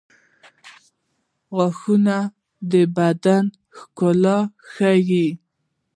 •غاښونه 1.55 2.17
د 2.71 2.73
بدن 2.97 3.43
ښکلا 3.77 4.39
ښيي. 4.71 5.27